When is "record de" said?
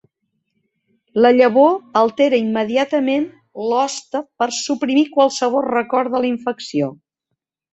5.75-6.23